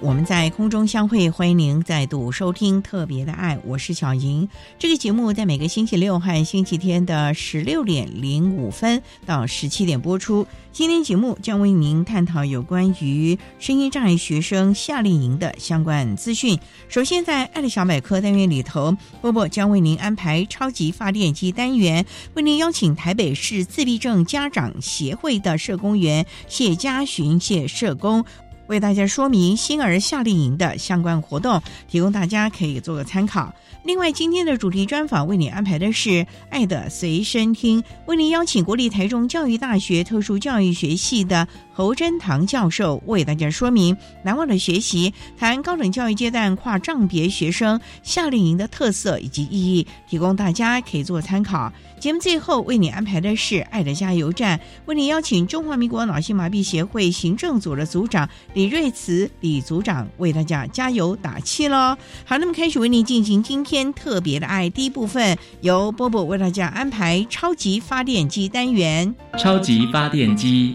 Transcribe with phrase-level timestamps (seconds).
[0.00, 4.48] 我们在空中相会，欢迎您再度收听特别的爱，我是小莹。
[4.78, 10.46] 这个节目在每个星期六和星期天的十六点零五分到十七点播出。
[10.72, 16.58] 今天节目将为您探讨有关于声音障碍学生夏令营的相关资讯。
[16.88, 28.24] 首先，在爱的小百科单元里头，波波将为您安排超级发电机单元，为您邀请台北市自闭症家长协会的社工员谢家寻谢社工。
[28.68, 33.52] 为大家说明星儿夏令营的相关活动，提供大家可以做个参考。
[33.84, 36.10] 另外，今天的主题专访为你安排的是
[36.50, 41.48] 《爱的随身听》，为您邀请国立台中教育大学特殊教育学系的。
[41.78, 51.72] 侯真堂教授为大家说明难忘的学习，谈高等教育阶段跨障别学生夏令营的特色以及意义，提供大家可以做参考。
[52.00, 61.96] 节目最后为你安排的是爱的加油站，为你邀请中华民国脑性麻痹协会行政组的组长李瑞慈李组长为大家加油打气喽。
[62.24, 70.74] 好，那么开始为你进行今天特别的爱第一部分，由波波为大家安排超级发电机单元，超级发电机。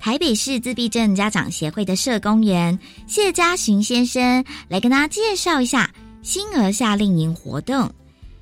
[0.00, 5.90] 台北市自闭症家长协会的社工员谢家寻先生来跟大家介绍一下
[6.22, 7.86] 新儿夏令营活动。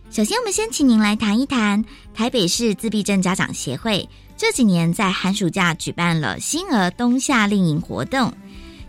[0.09, 8.33] 首先，我们先请您来谈一谈台北市自闭症家长协会这几年在寒暑假举办了新儿冬夏令营活动，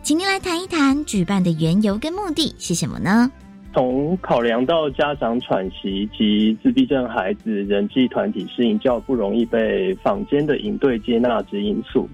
[0.04, 3.32] 请您来谈一谈举办的缘由跟目的是什么呢？
[3.74, 12.08] 从考量到家长喘息及自闭症孩子人际团体适应较不容易被坊间的应对接纳之因素。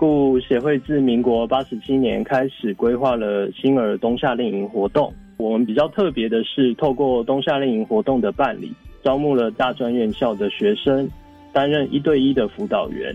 [0.00, 5.12] 故协会自民国八十七年开始规划了新儿冬夏令营活动。
[5.36, 8.72] 我们比较特别的是，透过冬夏令营活动的办理，
[9.04, 11.06] 招募了大专院校的学生
[11.52, 13.14] 担任一对一的辅导员，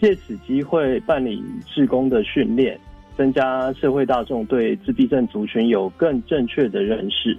[0.00, 2.76] 借此机会办理志工的训练，
[3.16, 7.38] 增加社会大众对自闭症族群有更正确的认识，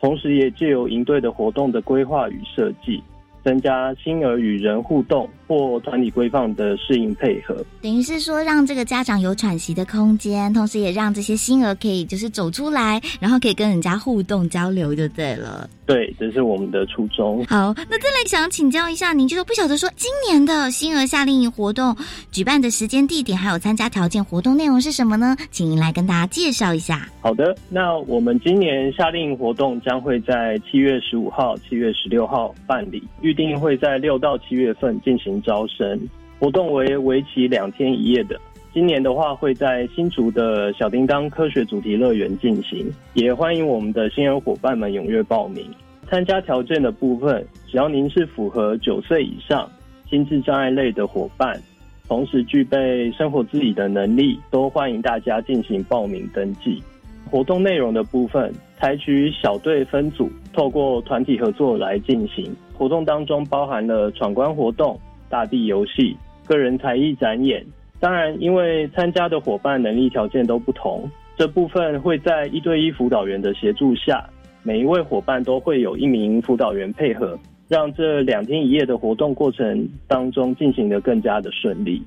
[0.00, 3.02] 同时也借由营队的活动的规划与设计。
[3.42, 15.68] 增加新儿与人互动或团体规范的适应配合，等于是说让这个家长有喘息的空间，同时也让这些新儿可以就是走出来，然后可以跟人家互动交流就对了。
[15.84, 17.44] 对，这是我们的初衷。
[17.46, 21.96] 好，那再来想请教一下您，就说不晓得说今年的新儿夏令营活动
[22.30, 25.36] 举办的时间、地点，还有参加条件、活动内容是什么呢？
[25.50, 27.08] 请您来跟大家介绍一下。
[27.20, 33.02] 好的，那我们今年夏令营活动将会在七月十五号、七月十六号办理。
[33.20, 35.98] 预定会在六到七月份进行招生，
[36.38, 38.40] 活动为为期两天一夜的。
[38.72, 45.64] 今年的话会在新竹的小叮当科学主题乐园进行，也欢迎我们的新人伙伴们踊跃报名。
[46.08, 49.68] 参加条件的部分，只要您是符合九岁以上、
[50.08, 51.60] 心智障碍类的伙伴，
[52.08, 56.82] 同时具备生活自理的能力，都欢迎大家进行报名登记。
[57.30, 62.52] 活动内容的部分，采取小队分组，透过团体合作来进行。
[62.76, 64.98] 活动当中包含了闯关活动、
[65.30, 67.64] 大地游戏、个人才艺展演、
[67.98, 74.28] 当然，因为参加的伙伴能力条件都不同，这部分会在一对一辅导员的协助下，
[74.62, 77.38] 每一位伙伴都会有一名辅导员配合，
[77.68, 82.02] 让这两天一夜的活动过程当中进行的更加的顺利。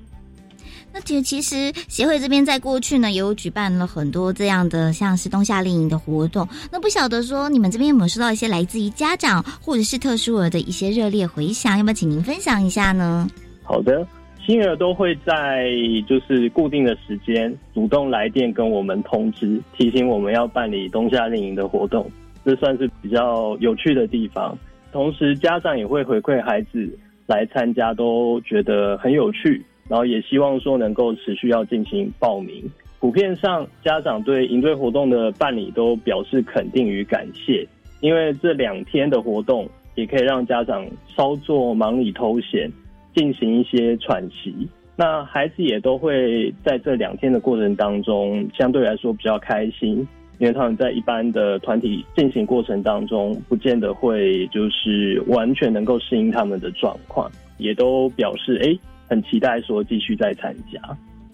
[0.94, 6.48] 那其实，其实协会这边在过去呢，也有举办了很多这样的像是冬夏令营的活动。
[6.70, 11.76] 那不晓得说，你们这边有没有收到一些来自于家长或者是特殊儿的一些热烈回响？
[11.76, 13.28] 要不要请您分享一下呢？
[13.64, 14.06] 好的。
[14.46, 15.70] 新儿都会在
[16.06, 22.08] 就是固定的时间主动来电跟我们通知，提醒我们要办理冬夏令营的活动，
[22.44, 24.56] 这算是比较有趣的地方。
[24.92, 26.86] 同时，家长也会回馈孩子
[27.26, 32.62] 来参加，都觉得很有趣，然后也希望说能够持续要进行报名。
[33.00, 37.66] 普遍上，家长对营队活动的办理都表示肯定与感谢，
[38.00, 40.86] 因为这两天的活动也可以让家长
[41.16, 42.70] 稍作忙里偷闲。
[43.14, 44.52] 进行一些喘息，
[44.96, 50.04] 那孩子也都会在这两天的过程当中，相对来说比较开心，
[50.40, 58.76] 因为他们在一般的团体进行过程当中，不见得会就是完全能够适应他们的状况，也都表示哎，
[59.08, 60.80] 很期待说继续再参加。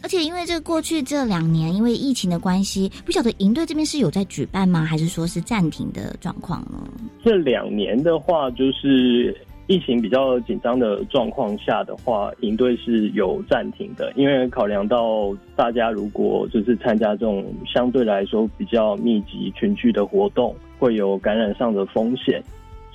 [0.02, 6.88] 而且因为这过去这两年因为疫情的关系，不晓得营队这边是有在举办吗，还是说是暂停的状况呢？
[7.24, 9.36] 这两年的话，就是。
[9.66, 22.42] 疫情比较紧张的状况下的话，营队是有暂停的，因为考量到大家如果就是参加这种相对来说比较密集群聚的活动，会有感染上的风险。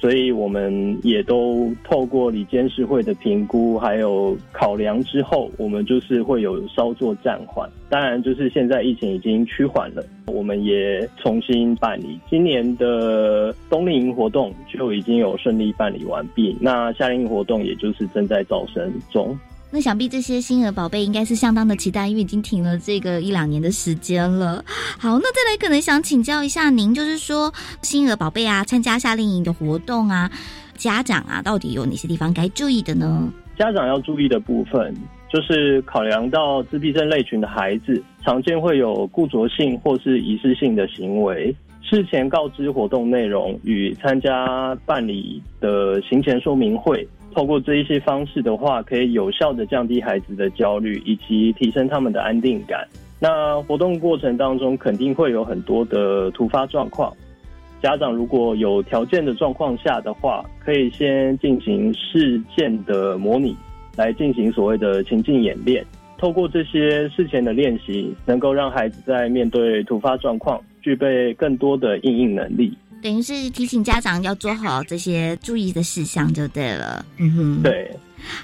[0.05, 7.67] 所以我们也都透过里监事会的评估，还有考量之后，我们就是会有稍作暂缓。
[7.89, 16.55] 当然，就是现在疫情已经趋缓了，我们也重新办理今年的冬令营活动就已经有顺利办理完毕。
[16.61, 19.35] 那夏令营活动也就是正在招生中。
[19.75, 24.63] 那想必这些星儿宝贝应该是相当的期待，因为已经停了这个一两年的时间了。
[24.97, 30.31] 好，那再来可能想请教一下您，就是说星儿宝贝啊，参加夏令营的活动啊，
[30.77, 33.29] 家长啊，到底有哪些地方该注意的呢？
[33.59, 34.95] 家长要注意的部分，
[35.29, 47.05] 就是考量到自闭症类群的孩子，常见会有固着性或是仪式性的行为，事前告知活动内容与参加办理的行前说明会。
[47.35, 52.87] 透过这一些方式的话，可以有效的降低孩子的焦虑，以及提升他们的安定感。
[53.19, 57.13] 那活动过程当中肯定会有很多的突发状况，
[57.81, 63.53] 家长如果有条件的状况下的话，可以先进行事件的模拟，
[63.97, 65.85] 来进行所谓的情境演练。
[66.17, 72.73] 透过这些事前的练习，能够让孩子在面对突发状况，具备更多的应应能力。
[73.05, 77.05] 等于是提醒家长要做好这些注意的事项就对了。
[77.19, 77.95] 嗯哼，对。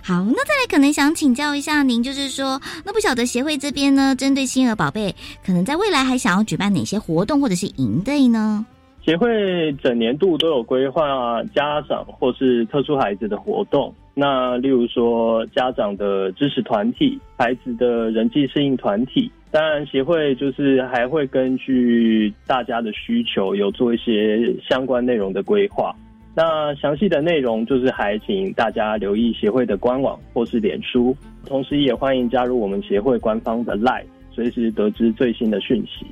[0.04, 8.64] 好，那再来可能想请教一下您，就是说，那不晓得协会这边呢，针对星儿宝贝，可能在未来还想要举办哪些活动或者是营队呢？
[9.04, 19.32] 协会整年度都有规划家长或是特殊孩子的活动，那例如说家长的支持团体、孩子的人际适应团体。
[19.52, 25.94] 当然，协会就是还会根据大家的需求，有做一些相关内容的规划。
[26.34, 31.14] 那详细的内容就是还请大家留意协会的官网或是脸书，
[31.46, 36.06] 同时也欢迎加入我们协会官方的 Line，随时得知最新的讯息。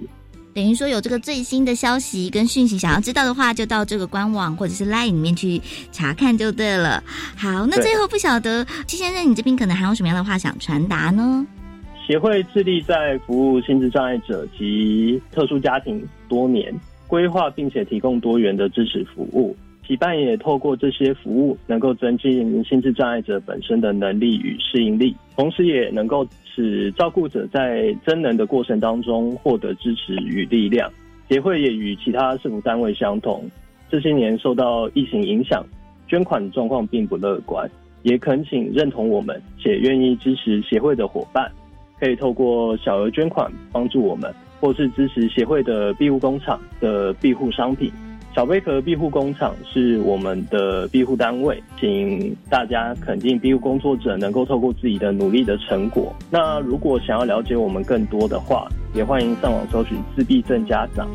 [0.54, 5.62] 等于说有这个最新的消息跟讯息，想要知道的话，就到这个官网或者是 Line 里面去
[5.94, 7.02] 查看就对了。
[7.38, 11.48] 好，那最后不晓得季先生，你这边可能还有什么样的话想传达呢？
[12.10, 16.74] 协会致力在服务心智障碍者及特殊家庭多年，
[17.06, 19.56] 规划并且提供多元的支持服务。
[19.86, 30.92] 期办也透过这些服务，能够增进心智障碍者本身的能力与适应力，同时也能够使照顾者在增能的过程当中获得支持与力量。
[31.30, 33.48] 协会也与其他政府单位相同，
[33.88, 35.64] 这些年受到疫情影响，
[36.08, 37.70] 捐款状况并不乐观，
[38.02, 41.52] 也恳请认同我们且愿意支持协会的伙伴。
[42.00, 47.92] 可以透过小额捐款帮助我们，或是支持协会的庇护工厂的庇护商品。
[48.36, 56.14] 小贝壳庇护工厂是我们的庇护单位，请大家肯定庇护工作者能够透过自己的努力的成果。
[56.30, 61.10] 那如果想要了解我们更多的话，也欢迎上网搜寻自闭症家长。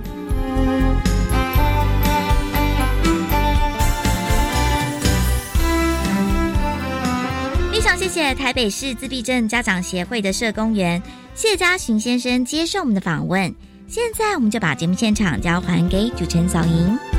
[7.84, 11.00] 常谢谢台北市自闭症家长协会的社工员
[11.34, 13.54] 谢家寻先生接受我们的访问。
[13.86, 17.13] 现在我们就把节目现场交还给主持人小莹。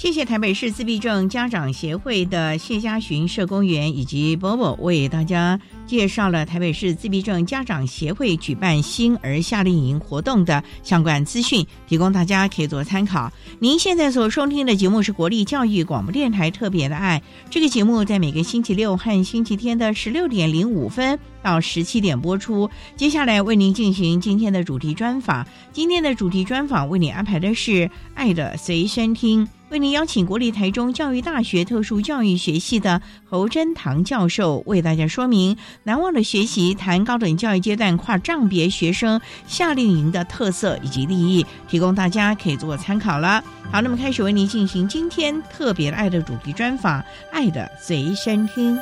[0.00, 13.30] 谢谢台北市自闭症家长协会的谢家寻社工员以及波波为大家介绍了台北市自闭症家长协会举办新儿夏令营活动的相关资讯，提供大家可以做参考。
[13.58, 22.70] 您现在所收听的节目是国立教育广播电台特别的爱，这个节目在每个星期六和星期天的十六点零五分到十七点播出。
[22.96, 27.70] 接下来为您进行今天的主题专访，今天的主题专访为您安排的是
[28.14, 29.46] 《爱的随身听》。
[29.70, 43.44] 为您邀请国立台中教育大学特殊教育学系的侯真堂教授为大家说明难忘的学习谈高等教育阶段跨障别学生夏令营的特色以及利益，提供大家可以做参考了。
[43.70, 47.00] 好，那么开始为您进行今天特别爱的主题专访，
[47.30, 48.76] 《爱的随身听》。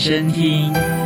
[0.00, 0.99] 身听。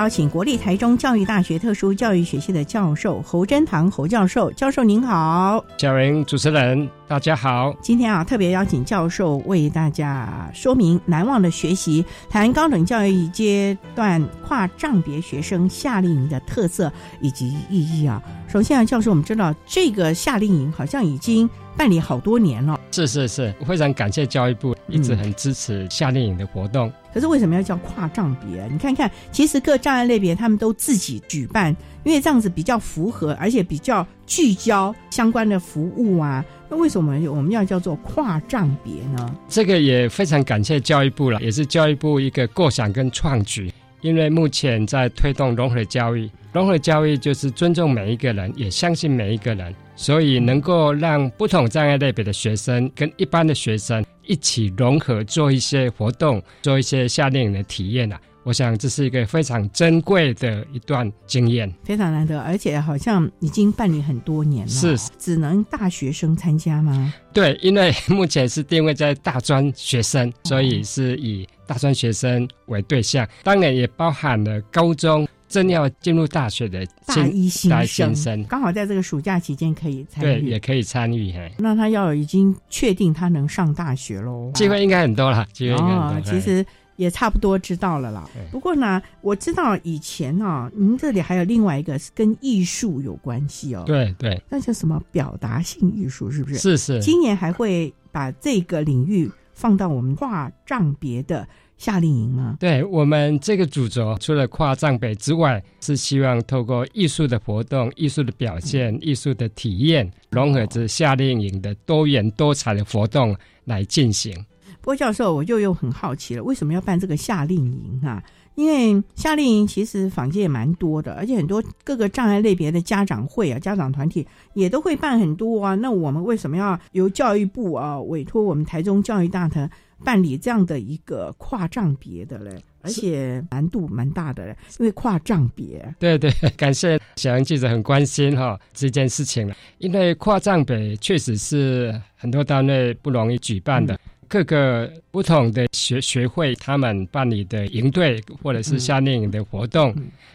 [0.00, 7.70] 邀请国立台中教育大学特殊教育学系的教授侯真堂侯教授，教授您好，小云主持人大家好。
[7.82, 16.90] 今天啊，特别邀请教授为大家说明难忘的学习，谈高等教育阶段跨障别学生夏令营的特色
[17.20, 18.22] 以及意义啊。
[18.48, 26.90] 首先啊，教授，我们知道这个夏令营好像已经办理好多年了，是是是，非常感谢教育部一直很支持夏令营的活动。
[27.12, 28.66] 可是为什么要叫跨障别？
[28.70, 31.74] 你看看，其实各障碍类别他们都自己举办，
[32.04, 36.44] 因为这样子比较符合，而且比较聚焦相关的服务啊。
[36.68, 39.34] 那为什么我们要叫做跨障别呢？
[39.48, 43.72] 这个也非常感谢教育部了，也是教育部一个构想跟创举。
[44.02, 54.02] 因为目前在推动融合教育，融合教育就是尊重每一个人，也相信每一个人，所以能够让不同障碍类别的学生跟一般的学生。
[54.30, 58.20] 一起融合做一些活动，做一些夏令营的体验啊！
[58.44, 64.70] 我想这是一个非常珍贵的一段经验，非常难得，而且好像已经办理很多年了。
[64.70, 67.12] 是，只能大学生参加吗？
[67.32, 75.26] 对，因为目前是定位在大专学生，所以是以大专学生为对象，当然也包含了高中。
[75.50, 77.70] 正要进入大学的大一新
[78.14, 81.34] 生，刚好在这个暑假期间可以参与，对，也可以参与。
[81.58, 84.52] 那他要已经确定他能上大学喽？
[84.54, 86.32] 机会应该很多了，机会应该很多。
[86.32, 86.64] 其实
[86.94, 88.30] 也差不多知道了啦。
[88.52, 93.82] 不过呢，我知道以前呢，您这里还有另外一个是跟艺术有关系哦。
[93.84, 96.30] 对对，那叫什么表达性艺术？
[96.30, 96.58] 是不是？
[96.58, 97.02] 是是。
[97.02, 101.44] 今年还会把这个领域放到我们画障别的。
[101.80, 102.58] 夏令营吗？
[102.60, 113.34] 对我们这个主轴，除了跨藏北之外，是希望透过艺术的活动、艺术的表现、艺术的体验，融合着夏令营的多元多彩的活动
[113.64, 114.36] 来进行。
[114.84, 118.22] 郭教授，我就又很好奇了，为什么要办这个夏令营啊？
[118.56, 125.74] 因为夏令营其实坊间也蛮多的，而且很多各个障碍类别的家长会啊、家长团体也都会办很多啊。
[125.76, 129.70] 那我们为什么要由教育部啊委托我们台中教育大团？
[130.04, 132.50] 办理这样的一个跨账别的嘞，
[132.82, 135.94] 而且难度蛮大的嘞，因为跨账别。
[135.98, 143.98] 对对，感谢小杨记者很关心哈这件事情了，因为跨账别确实是很多单位不容易举办的。
[144.30, 149.92] 各个不同的学学会，他们办理的营队或者是夏令营的活动，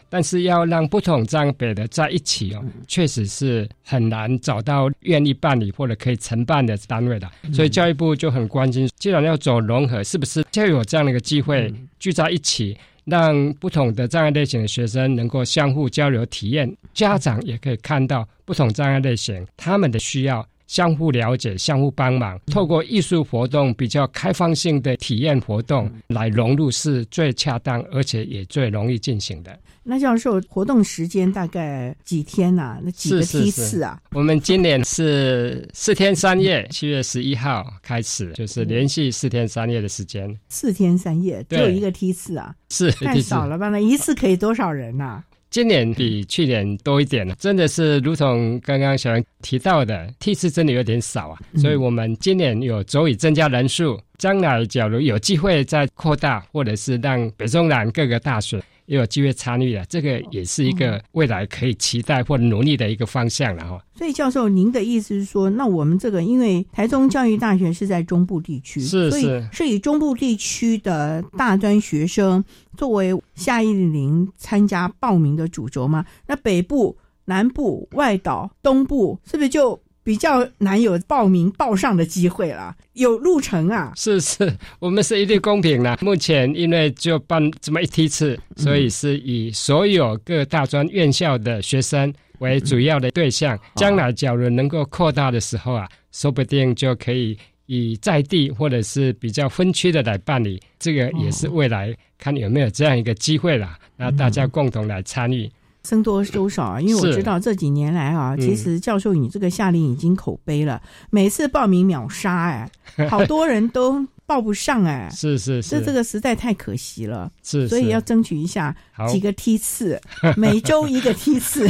[0.10, 7.32] 但是要让不同藏北的在一起哦，确实是很难找到愿意办理或者可以承办的单位的。
[7.54, 20.46] 所以教育部就很关心，既然要走融合，是不是就有这样的一个机会聚在一起，让不同的障碍类型的学生能够相互交流体验，家长也可以看到不同障碍类型他们的需要。
[20.67, 29.57] 相互了解，相互帮忙，透过艺术活动比较开放性的体验活动来融入是最恰当，而且也最容易进行的。
[29.88, 32.79] 那教授，活动时间大概几天呐？
[32.84, 34.01] 那几个梯次啊？
[34.13, 40.36] 我们今年是四天三夜，七月十一号开始，就是连续四天三夜的时间。
[40.50, 42.55] 四天三夜只有一个梯次啊？
[42.72, 43.69] 是太少了吧？
[43.69, 45.24] 那一次可以多少人呐？
[45.50, 58.62] 今年比去年多一点了，真的是如同刚刚小杨提到的，梯次真的有点少啊，所以我们今年有足以增加人数，将来假如有机会再扩大，或者是让北中南各个大学。
[58.86, 63.84] 也有机会参与了，这个也是一个未来可以期待或努力的一个方向了哈。
[63.96, 72.44] 所以，教授，您的意思是说，那我们这个因为台中教育大学是在中部地区，是所以是以中部地区的大专学生
[72.75, 76.06] 作为夏令营参加报名的主轴吗？
[76.27, 79.80] 那北部、南部、外岛、东部是不是就？
[80.06, 83.92] 比较难有报名报上的机会了，有路程啊。
[83.96, 85.98] 是是，我们是一律公平的。
[86.00, 93.60] 目前因为就办这么一梯次，所以是以所有各大专院校的学生为主要的对象。
[93.76, 97.36] 将来假如能够扩大的时候啊，说不定就可以
[97.66, 100.62] 以在地或者是比较分区的来办理。
[100.78, 105.50] 这个也是未来看有没有这样一个机会啦，那大家共同来参与。
[105.86, 112.70] 僧多粥少啊，因为我知道这几年来啊，其实教授你这个夏令已经口碑了，每次报名秒杀哎，
[113.08, 114.06] 好多人都。
[114.27, 118.75] 报不上哎，是是是，这这个实在太可惜了，是，所以要争取一下
[119.12, 120.01] 几个梯次，
[120.36, 121.70] 每周一个梯次，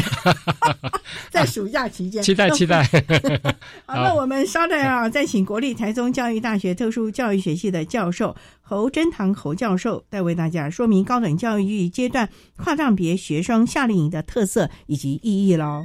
[1.30, 2.84] 在暑假期间，期待期待。
[3.86, 15.84] 好，那我们稍等啊，再请国立台中教育大学特殊教育学系的教授侯真堂侯教授，再为大家说明高等教育阶段跨障别学生夏令营的特色以及意义喽。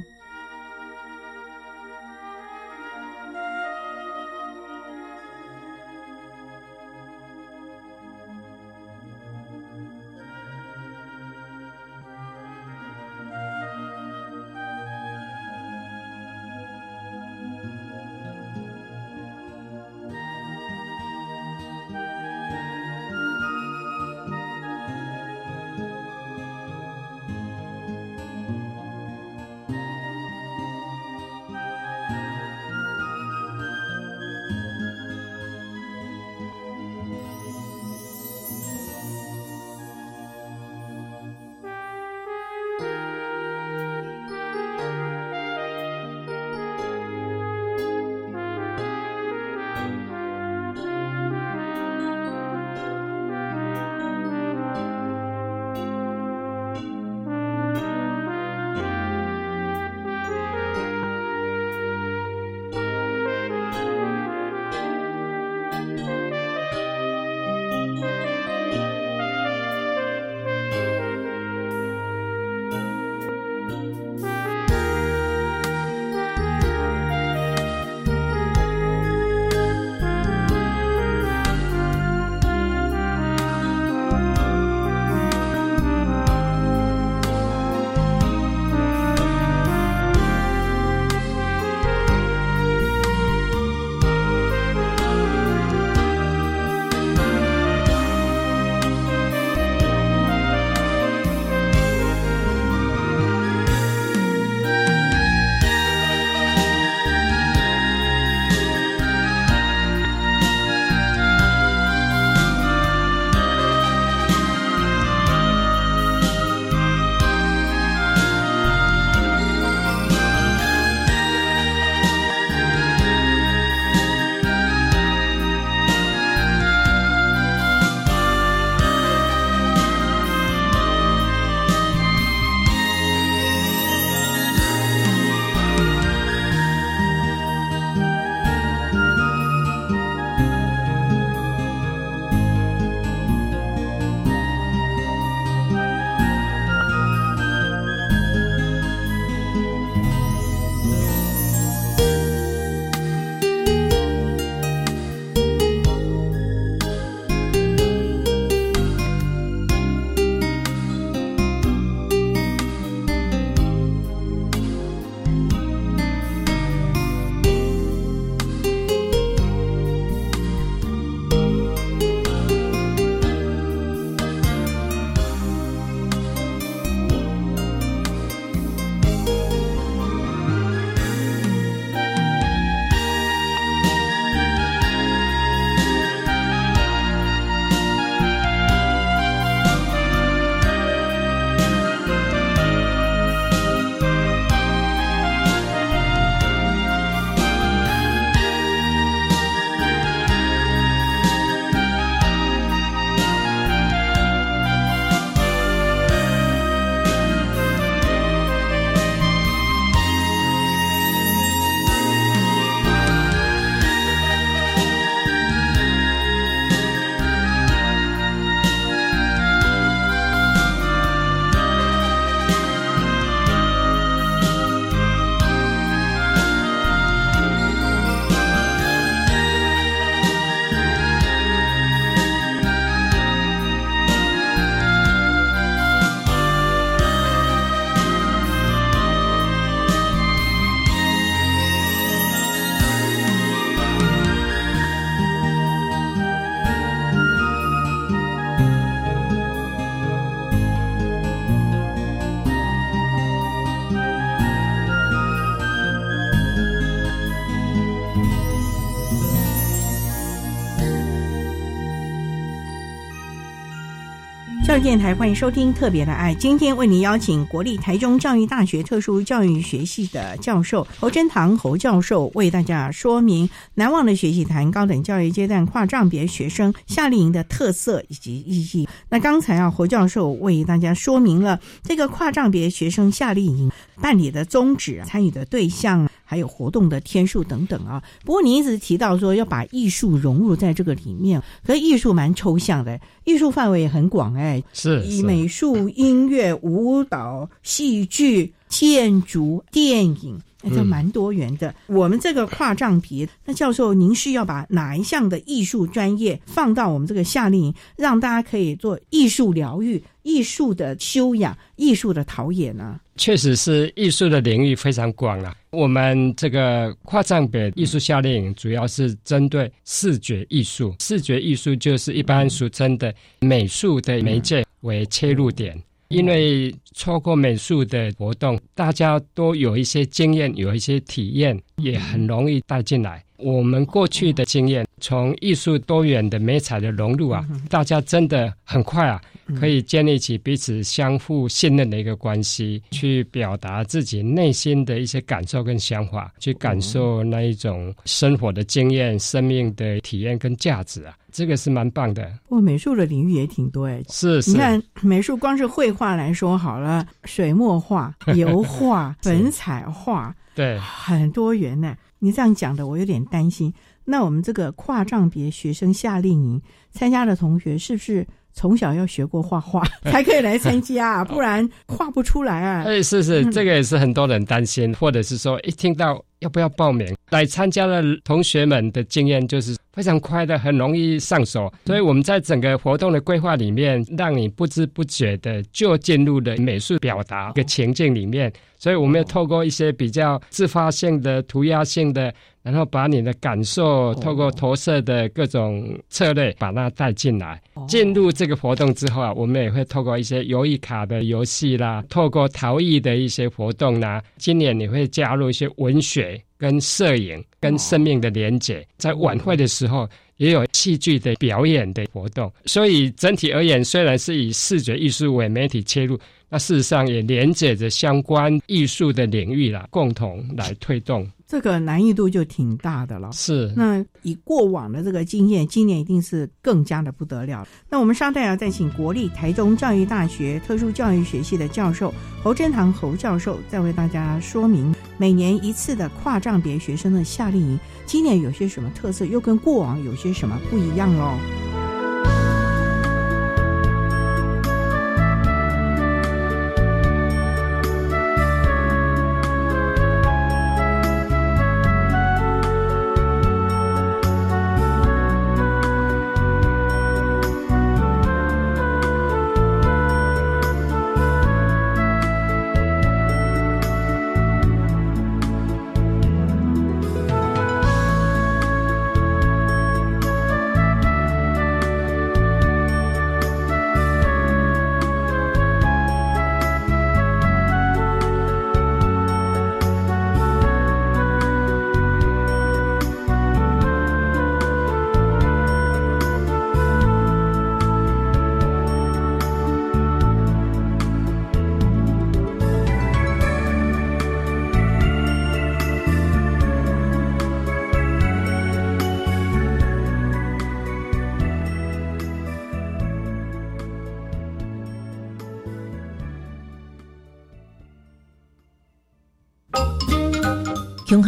[264.81, 278.89] 电台欢迎收听《特别的爱》，今天为您邀请国立台中教育大学特殊教育学系的教授侯真堂侯教授为大家说明难忘的学习谈高等教育阶段跨障别学生夏令营的特色以及意义。
[279.07, 286.09] 那刚才啊，侯教授为大家说明了这个跨障别学生夏令营办理的宗旨、参与的对象。
[286.31, 288.01] 还有活动的天数等等啊。
[288.23, 300.39] 不过你一直提到说要把艺术融入在这个里面，可是艺术蛮抽象的，艺术范围也很广哎，是以美术、音乐、舞蹈、戏剧、建筑、电影。
[300.69, 301.73] 这蛮多元的。
[301.87, 312.99] 我们这个跨障皮，那教授，您是要把哪一项的艺术专业放到我们这个夏令营，让大家可以做艺术疗愈、艺术的修养、艺术的陶冶呢？
[313.17, 315.51] 确实是艺术的领域非常广了。
[315.71, 325.81] 我们这个跨障别艺术夏令营主要是针对视觉艺术，视觉艺术就是一般俗称的美术的媒介为切入点。
[326.09, 333.23] 因为错过美术的活动，大家都有一些经验，有一些体验，也很容易带进来。
[333.41, 339.21] 我们过去的经验，从艺术多元的美彩的融入啊，大家真的很快啊。
[339.59, 352.31] 可以建立起彼此相互信任的一个关系，去表达自己内心的一些感受跟想法，去感受那一种生活的经验、生命的体验跟价值啊，这个是蛮棒的。
[352.49, 361.93] 哇，美术的领域也挺多哎，是，你看美术光是绘画来说好了，水墨画、油画、 粉彩画，对，很多元呢。
[362.21, 363.73] 你这样讲的，我有点担心。
[364.05, 368.25] 那我们这个跨障别学生夏令营参加的同学，是不是？
[368.53, 369.81] 从小要学过画画，
[370.11, 372.83] 才可以来参加， 不然画不出来啊！
[372.85, 381.71] 哎，是是，这个也是很多人担心，或者是说一听到要不要报名来参加的同学们的经验就是非常快的，很容易上手。
[381.85, 388.51] 所以我们在整个活动的规划里面，让你不知不觉的就进入了美术表达一个情境里面。
[388.77, 392.33] 所以我们要透过一些比较自发性的、涂鸦性的。
[392.63, 416.19] 然后把你的感受透过投射的各种策略把它带进来，进入这个活动之后啊，我们也会透过一些游艺卡的游戏啦，透过陶艺的一些活动啦，今年你会加入一些文学跟摄影跟生命的连接，在晚会的时候也有戏剧的表演的活动，所以整体而言，虽然是以视觉艺术为媒体切入。
[416.53, 421.25] 那事实上也连接着相关艺术的领域啦，共同来推动。
[421.51, 423.29] 这个难易度就挺大的了。
[423.33, 423.73] 是。
[423.75, 427.67] 那以过往的这个经验，今年一定是更加的不得了。
[427.89, 441.37] 那我们稍待要再请国立台中教育大学特殊教育学系的教授侯振堂侯教授，再为大家说明每年一次的跨障别学生的夏令营，今年有些什么特色，又跟过往有些什么不一样喽。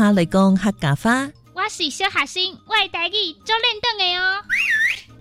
[0.04, 4.44] 中华雷公客家话，我是小学生，外台语做练凳的哦。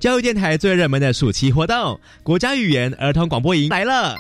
[0.00, 4.16] 教育电台最热门的暑期活动——国家语言儿童广播营来了。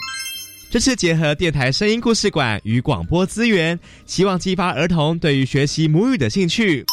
[0.70, 6.86] 这次结合电台声音故事馆与广播资源，希望激发儿童对于学习母语的兴趣。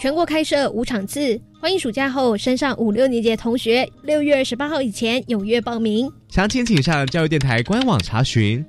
[0.00, 6.08] 全国开设五场次，欢迎暑假后升上五六年级的同学，六月二十八号以前踊跃报名。
[6.28, 8.64] 详情请上教育电台官网查询。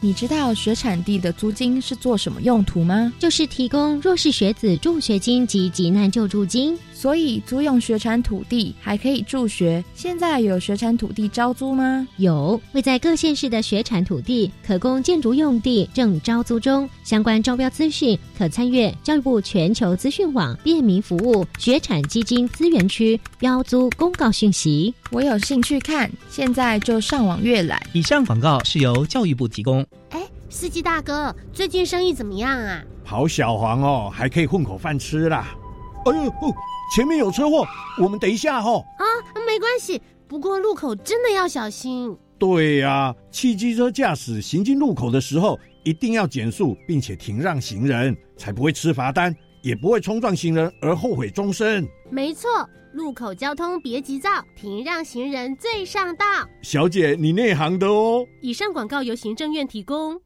[0.00, 3.12] 你知道学产地的租金是做什么用途吗？
[3.18, 6.78] 就是提供弱势学子助学金及急难救助金。
[6.92, 9.84] 所以租用学产土地还可以助学。
[9.94, 12.08] 现在有学产土地招租吗？
[12.16, 16.88] 有，位在各县市的学产土地可供建筑用地正招租中。
[17.04, 24.92] 相关招标资讯可参阅教育部全球资讯网便民服务学产基金资源区标租公告讯息。
[25.10, 27.78] 我有兴趣看，现在就上网阅览。
[27.92, 29.86] 以上广告是由教育部提供。
[30.10, 32.82] 哎，司机大哥，最近生意怎么样啊？
[33.04, 35.56] 跑小黄哦，还可以混口饭吃啦。
[36.04, 36.54] 哎呦哦！
[36.94, 37.66] 前面有车祸，
[38.00, 38.84] 我们等一下哦。
[38.98, 39.04] 啊，
[39.46, 42.16] 没关系，不过路口真的要小心。
[42.38, 51.84] 对呀，汽机车驾驶行经路口的时候，一定要减速，并且停让行人，才不会吃罚单，也不会冲撞行人而后悔终身。
[52.10, 52.48] 没错，
[52.96, 56.24] 路口交通别急躁，停让行人最上道。
[56.62, 58.26] 小姐，你内行的哦。
[58.40, 60.18] 以上广告由行政院提供。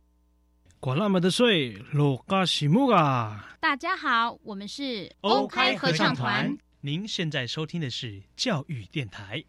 [0.79, 3.57] 管那么的税，落嘎西木啊！
[3.59, 6.57] 大家好，我们是欧开合唱团。
[6.81, 9.45] 您现在收听的是教育电台。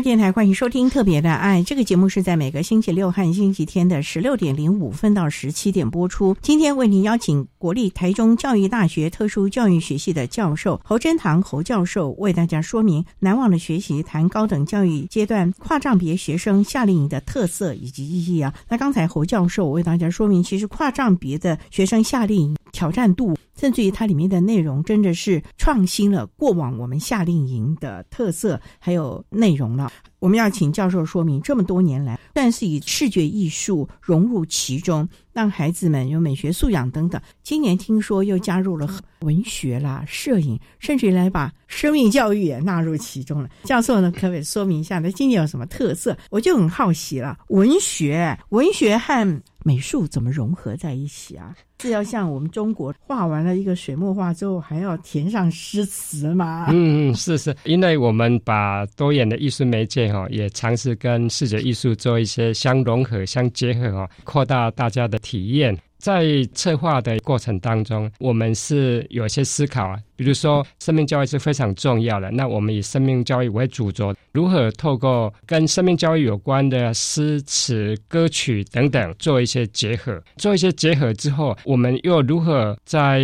[0.00, 6.36] 电台欢迎收听《特别的爱》这个节目，是在每个星期六和星期天的十六点零五分到十七点播出。
[6.40, 18.54] 今天为您邀请国立台中教育大学特殊教育学系的教授侯真堂侯教授，为大家说明难忘的学习，谈高等教育阶段跨障别学生夏令营的特色以及意义啊。
[18.68, 23.36] 那刚才侯教授为大家说明，其实跨障别的学生夏令营挑战度。
[23.58, 29.90] 甚至于它里面的内容真的是创新了过往我们夏令营的特色，还有内容了。
[30.20, 37.20] 我们要请教授说明，这么多年来，但是以视觉艺术融入其中，让孩子们有美学素养等等。
[37.44, 38.88] 今年听说又加入了
[39.20, 43.48] 文学啦、摄影，甚至于来把生命教育也纳入其中了。
[43.62, 45.12] 教授呢，可不可以说明一下呢？
[45.12, 46.16] 今年有什么特色？
[46.30, 47.38] 我就很好奇了。
[47.48, 51.54] 文学，文学和美术怎么融合在一起啊？
[51.82, 56.68] 是要像我们中国画完了一个水墨画之后，还要填上诗词吗？
[56.70, 65.76] 嗯，是是，因为我们把多元的艺术媒介哈，也尝试跟视觉艺术做一些相融合、相结合哈，扩大大家的体验。
[65.98, 83.20] 在策划的过程当中，我们是有些思考啊，比如说生命教育是非常重要的，那我们以生命教育为主轴，如何透过跟生命教育有关的诗词、歌曲等等做一些结合，做一些结合之后，我们又如何在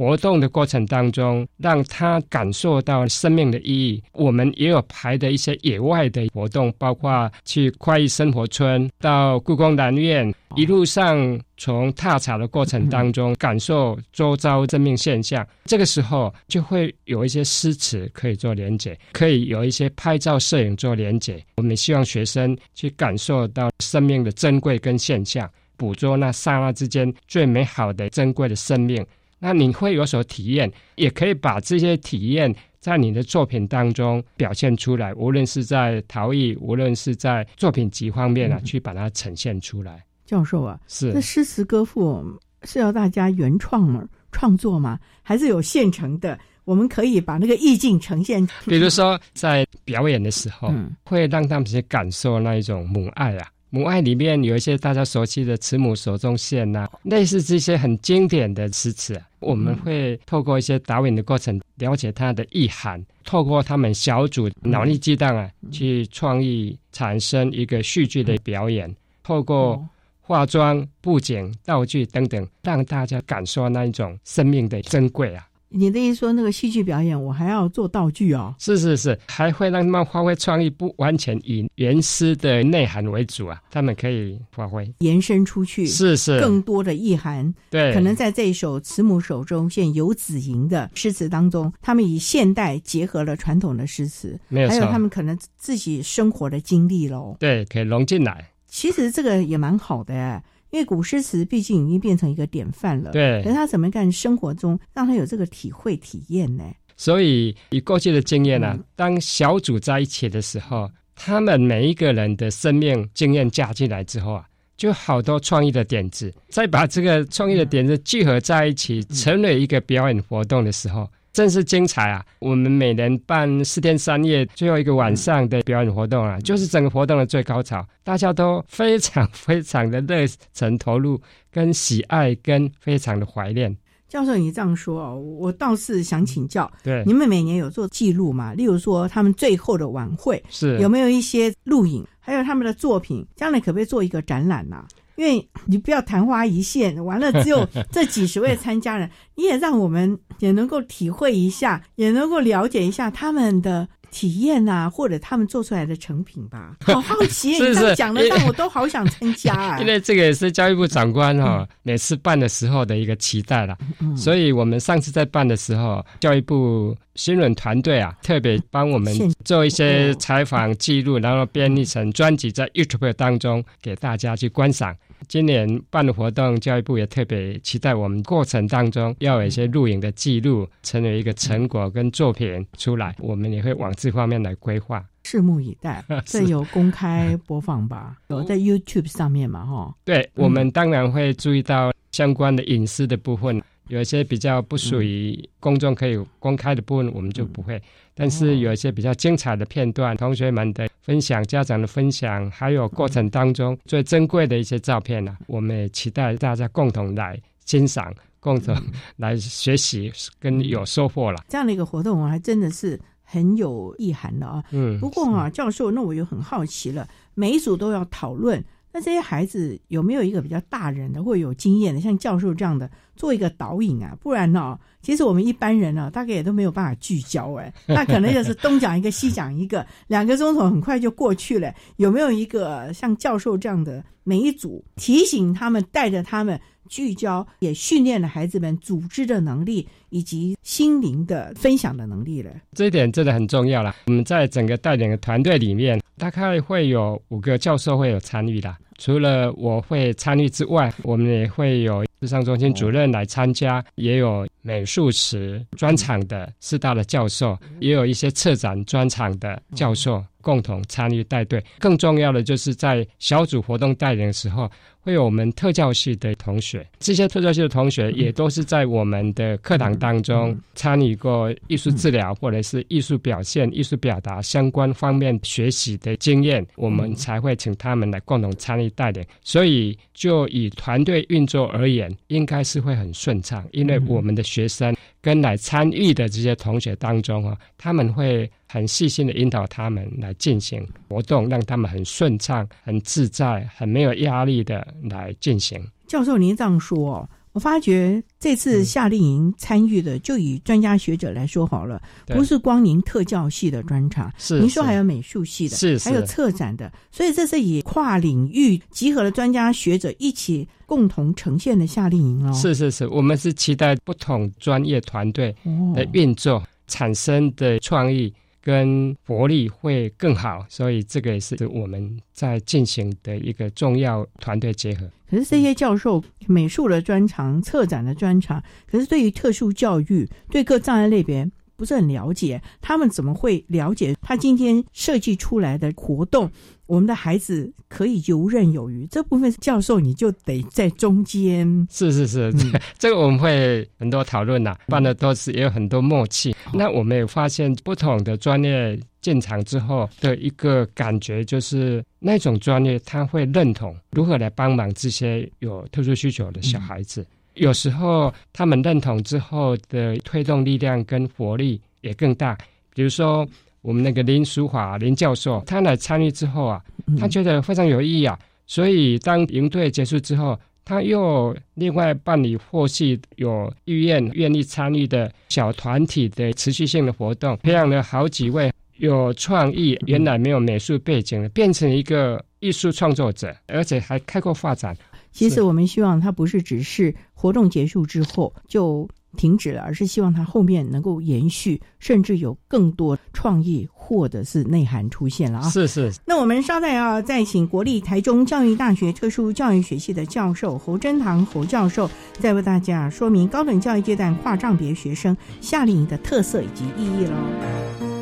[0.00, 4.02] 活动的过程当中，让他感受到生命的意义。
[4.12, 15.46] 我们也有排的一些野外的活动，包括去快意生活村、到故宫南院，一路上从踏查的过程当中，感受周遭生命现象。
[15.66, 21.44] 这个时候就会有一些诗词可以做连结，可以有一些拍照摄影做连结。
[21.58, 29.06] 我们希望学生去感受到生命的珍贵跟现象，捕捉那刹那之间最美好的珍贵的生命。
[29.40, 40.04] 那你会有所体验，也可以把这些体验在你的作品当中表现出来，无论是在陶艺，无论是在作品集方面啊，去把它呈现出来。
[40.26, 42.22] 教授啊，是那诗词歌赋
[42.62, 44.06] 是要大家原创吗？
[44.30, 44.96] 创作吗？
[45.22, 46.38] 还是有现成的？
[46.64, 48.46] 我们可以把那个意境呈现。
[48.66, 50.72] 比如说在表演的时候，
[51.02, 53.48] 会让他们去感受那一种母爱啊。
[53.70, 69.80] 母爱里面有一些大家熟悉的“慈母手中线”呐，类似这些很经典的诗词，我们会透过一些导演的过程了解它的意涵，透过他们小组脑力激荡啊，去创意产生一个戏剧的表演，透过
[70.20, 75.46] 化妆、布景、道具等等，让大家感受那一种生命的珍贵啊。
[75.72, 78.52] 你的意思说，那个戏剧表演，我还要做道具哦？
[78.58, 87.54] 是是是，还会让他们发挥创意，不完全以原诗的内涵为主啊，他们可以发挥延伸出去，是是更多的意涵。
[87.70, 97.36] 对，可能在这一首《慈母手中线》游子吟的诗词当中，他们以现代结合了传统的诗词，没有还有他们可能自己生活的经历喽。
[97.38, 98.50] 对，可以融进来。
[98.66, 100.42] 其实这个也蛮好的。
[100.70, 106.64] 因为古诗词毕竟已经变成一个典范了，对，可是他怎么干生活中让他有这个体会体验呢？
[106.96, 114.44] 所以以过去的经验呢，当小组在一起的时候，他们每一个人的生命经验加进来之后啊，
[114.76, 121.08] 就好多创意的点子，再把这个创意的点子聚合在一起，成为一个表演活动的时候。
[121.32, 122.24] 真是精彩啊！
[122.40, 133.76] 我们每年办四天三夜，最后一个晚上的表演活动啊，就是整个活动的最高潮，大家都非常非常的热忱投入，跟喜爱，跟非常的怀念。
[134.08, 138.52] 教授，你这样说哦，我倒是想请教，对，你们每年有做记录吗？
[138.54, 144.84] 例如说他们最后的晚会是有没有一些录影，还有他们的作品，将来可不可以做一个展览呢？
[145.16, 153.88] 因为你不要昙花一现，完了只有 这几十位参加人，你也让我们也能够体会一下，也能够了解一下他们的。
[154.10, 159.78] 体验啊，或者他们做出来的成品吧， 好好奇，你这样讲的让我都好想参加啊！
[159.80, 163.76] 因为这个也是教育部长官哈每次办的时候的一个期待了，
[164.16, 174.94] 所以我们上次在办的时候，教育部新闻团队啊特别帮我们做一些采访记录，然后编译成专辑在 YouTube 当中给大家去观赏。
[175.28, 183.14] 今年办的活动，教育部也特别期待我们过程当中要有一些录影的记录，成为一个成果跟作品出来。
[183.18, 186.04] 我们也会往这方面来规划，拭目以待。
[186.26, 188.16] 这有公开播放吧？
[188.28, 189.64] 有在 YouTube 上面嘛？
[189.64, 193.62] 哈，对，我们当然会注意到相关的隐私的部分。
[193.90, 197.80] 有一些比较不属于公众可以公开的部分，我们就不会。
[198.14, 208.76] 但是有一些比较精彩的片段，同学们的分享、家长的分享，还有过程当中最珍贵的一些照片呢，我们也期待大家共同来欣赏，共同
[209.16, 211.44] 来学习，跟有收获了。
[211.48, 214.62] 这样的一个活动，我还真的是很有意涵的啊。
[214.70, 215.00] 嗯。
[215.00, 218.64] 不过啊，教授，那我又很好奇了，每一组都要讨论。
[218.92, 222.90] 那这些孩子有没有一个比较大人的或有经验的，像教授这样的
[223.20, 224.16] 做一个导引啊？
[224.22, 227.70] 不然呢，其实我们一般人呢，大概也都没有办法聚焦哎。
[227.86, 231.70] 那可能就是东讲一个，西讲一个， 两个钟头很快就过去了。
[231.96, 242.50] 有没有一个像教授这样的每一组提醒他们，带着他们聚焦，也训练了孩子们组织的能力以及心灵的分享的能力了？
[242.72, 243.94] 这一点真的很重要了。
[244.06, 246.00] 我们在整个带领的团队里面。
[246.20, 261.64] 大概会有五个教授会有参与的，除了我会参与之外，我们也会有智商中心主任来参加，也有美术史专场的四大的教授，也有一些策展专场的教授共同参与带队。
[261.78, 264.70] 更重要的就是在小组活动带领的时候。
[265.02, 279.24] 会有我们特教系的同学，这些特教系的同学也都是在我们的课堂当中参与过艺术治疗或者是艺术表现、艺术表达相关方面学习的经验，我们才会请他们来共同参与带领。
[279.42, 284.96] 所以，就以团队运作而言，应该是会很顺畅，因为我们的学生。
[285.22, 295.78] 跟来参与的这些同学当中啊，他们会很细心的引导他们来进行活动，让他们很顺畅、很自在、很没有压力的来进行。
[296.06, 297.28] 教授，您这样说。
[297.52, 312.52] 我发觉这次夏令营参与的，就以专家学者来说好了，不是光您特教系的专场，是您说还有美术系的，是还有策展的，所以这是以跨领域集合了专家学者一起共同呈现的夏令营哦。
[312.52, 315.54] 是是是，我们是期待不同专业团队
[315.94, 318.32] 的运作产生的创意。
[318.70, 325.10] 跟活力会更好，所以这个也是我们在进行的一个重要团队结合。
[325.28, 331.48] 可是这些教授美术的专长、策展的专长，可是对于特殊教育、对各障碍类别
[331.80, 336.50] 不是很了解，他们怎么会了解他今天设计出来的活动？
[336.84, 341.88] 我们的孩子可以游刃有余，这部分教授你就得在中间。
[341.90, 342.52] 是是是，
[342.98, 346.54] 这个我们会很多讨论呐，办的都是也有很多默契。
[346.74, 357.26] 那我们也发现不同的专业进场之后的一个感觉，就是那种专业他会认同如何来帮忙这些有特殊需求的小孩子。
[357.54, 362.56] 有时候他们认同之后的推动力量跟活力也更大。
[362.94, 363.46] 比如说。
[363.82, 366.84] 我们那个林淑华林教授，他来参与之后啊，
[367.18, 384.94] 他觉得非常有意义啊，所以当营队结束之后，他又另外办理或是有意愿愿意参与的小团体的持续性的活动，培养了好几位有创意、原来没有美术背景的，变成一个艺术创作者，而且还开阔发展。
[385.32, 389.08] 其实我们希望它不是只是活动结束之后就。
[389.36, 395.70] 停止了，而是希望它后面能够延续，甚至有更多创意或者是内涵出现了啊！
[395.70, 396.12] 是是。
[396.26, 402.10] 那我们稍待啊再请国立台中教育大学特殊教育学系的教授侯真堂侯教授，
[402.40, 408.19] 再为大家说明高等教育阶段跨障别学生夏令营的特色以及意义喽。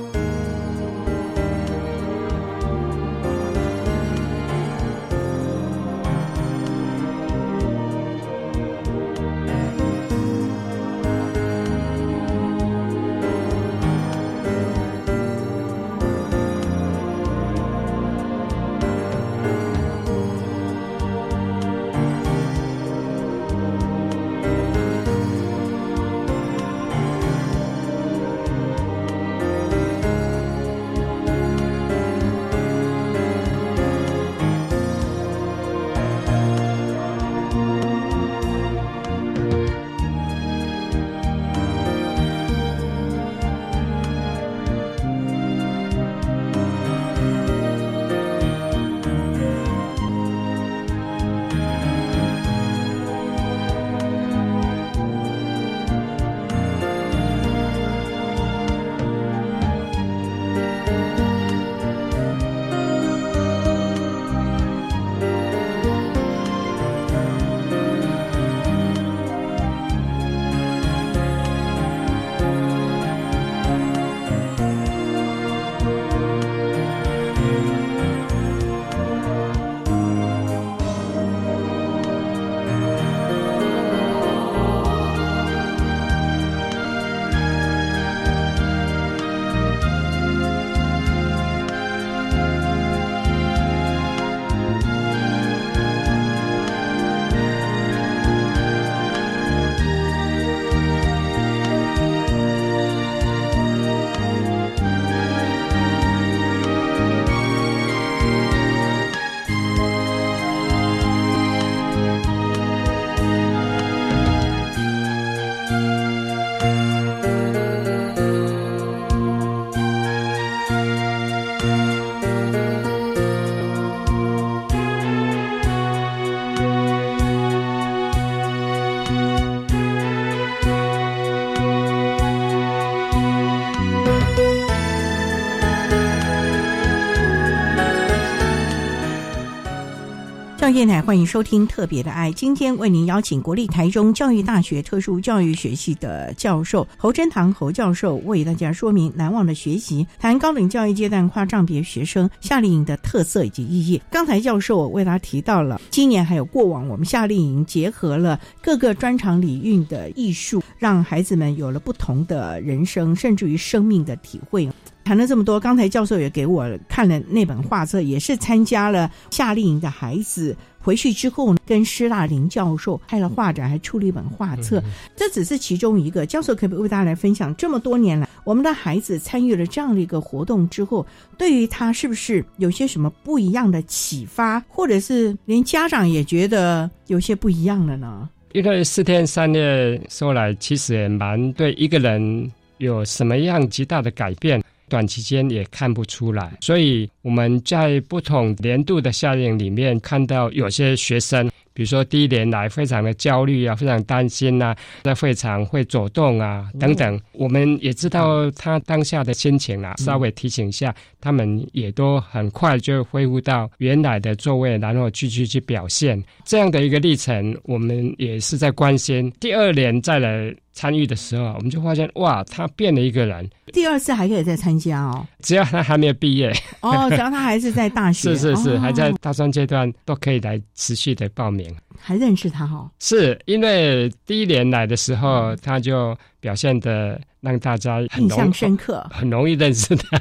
[140.73, 154.01] 电台欢迎收听《特别的爱》，今天为您邀请国立台中教育大学特殊教育学系的教授侯真堂侯教授，为大家说明难忘的学习，谈高等教育阶段跨障别学生夏令营的特色以及意义。
[154.11, 164.69] 刚才教授为大家提到了今年还有过往，我们夏令营结合了各个专长领域的艺术，让孩子们有了不同的人生，甚至于生命的体会。
[165.09, 174.83] 谈了这么多，刚才教授也给我看了那本画册，也是参加了夏令营的孩子回去之后，跟施大林教授开了画展，还出了一本画册。
[175.17, 176.27] 这只是其中一个。
[176.27, 181.07] 教授可不可以为大家来分享，这么多年来，我们的孩子参与了这样的一个活动之后，
[181.39, 188.29] 对于他是不是有些什么不一样的启发，或者是连家长也觉得有些不一样了呢？
[188.53, 194.63] 因为四天三夜说来，其实也蛮对一个人有什么样极大的改变。
[194.89, 201.51] 短期间也看不出来，所以我们在不同年度的夏令营里面看到有些学生。
[201.73, 204.75] 比如说，第一年来非常的焦虑啊，非常担心呐，
[205.05, 207.21] 在会场会走动啊等等。
[207.31, 216.21] 我们也知道他当下的心情啊，稍微提醒一下，他们也都很快就恢复到原来的座位，然后继续去表现。
[216.45, 219.33] 这样的一个历程，我们也是在关心。
[219.39, 223.51] 第二年再来参与的时候，我们就发现哇，他变了一个人。
[223.73, 226.53] 第二次还可以再参加哦，只要他还没有毕业
[226.83, 231.69] 哦，只要他还是在大学， 是是是，还在大专阶段，都可以来持续的报名。
[231.99, 232.89] 还认识他哈？
[233.01, 240.21] 是因为第一年来的时候，他就表现的让大家印象深刻，很容易认识他。